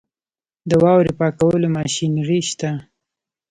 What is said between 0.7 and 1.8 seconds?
واورې پاکولو